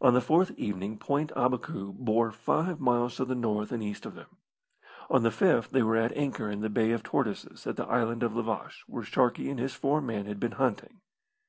On 0.00 0.12
the 0.12 0.20
fourth 0.20 0.50
evening 0.58 0.98
Point 0.98 1.30
Abacou 1.36 1.92
bore 1.96 2.32
five 2.32 2.80
miles 2.80 3.14
to 3.14 3.24
the 3.24 3.36
north 3.36 3.70
and 3.70 3.80
east 3.80 4.04
of 4.04 4.16
them. 4.16 4.26
On 5.08 5.22
the 5.22 5.30
fifth 5.30 5.70
they 5.70 5.84
were 5.84 5.94
at 5.94 6.10
anchor 6.16 6.50
in 6.50 6.62
the 6.62 6.68
Bay 6.68 6.90
of 6.90 7.04
Tortoises 7.04 7.64
at 7.68 7.76
the 7.76 7.86
Island 7.86 8.24
of 8.24 8.34
La 8.34 8.42
Vache, 8.42 8.82
where 8.88 9.04
Sharkey 9.04 9.48
and 9.50 9.60
his 9.60 9.74
four 9.76 10.00
men 10.00 10.26
had 10.26 10.40
been 10.40 10.50
hunting. 10.58 10.98